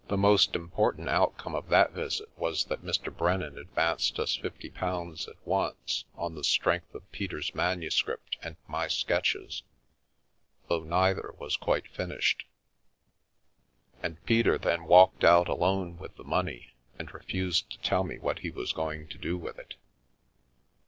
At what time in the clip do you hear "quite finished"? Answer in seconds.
11.55-12.45